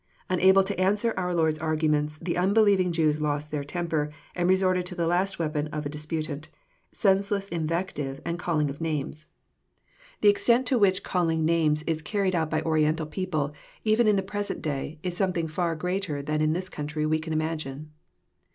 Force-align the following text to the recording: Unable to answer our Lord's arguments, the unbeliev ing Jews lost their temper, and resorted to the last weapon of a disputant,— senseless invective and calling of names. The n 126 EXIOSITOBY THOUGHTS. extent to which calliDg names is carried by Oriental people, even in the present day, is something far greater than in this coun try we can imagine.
Unable 0.31 0.63
to 0.63 0.81
answer 0.81 1.13
our 1.15 1.31
Lord's 1.35 1.59
arguments, 1.59 2.17
the 2.17 2.33
unbeliev 2.33 2.79
ing 2.79 2.91
Jews 2.91 3.21
lost 3.21 3.51
their 3.51 3.63
temper, 3.63 4.09
and 4.33 4.49
resorted 4.49 4.83
to 4.87 4.95
the 4.95 5.05
last 5.05 5.37
weapon 5.37 5.67
of 5.67 5.85
a 5.85 5.89
disputant,— 5.89 6.49
senseless 6.91 7.47
invective 7.49 8.19
and 8.25 8.39
calling 8.39 8.67
of 8.71 8.81
names. 8.81 9.27
The 10.21 10.29
n 10.29 10.33
126 10.33 10.33
EXIOSITOBY 10.33 10.33
THOUGHTS. 10.33 10.41
extent 10.41 10.65
to 10.65 10.79
which 10.79 11.03
calliDg 11.03 11.43
names 11.45 11.83
is 11.83 12.01
carried 12.01 12.33
by 12.49 12.61
Oriental 12.63 13.05
people, 13.05 13.53
even 13.83 14.07
in 14.07 14.15
the 14.15 14.23
present 14.23 14.63
day, 14.63 14.97
is 15.03 15.15
something 15.15 15.47
far 15.47 15.75
greater 15.75 16.23
than 16.23 16.41
in 16.41 16.53
this 16.53 16.67
coun 16.67 16.87
try 16.87 17.05
we 17.05 17.19
can 17.19 17.31
imagine. 17.31 17.91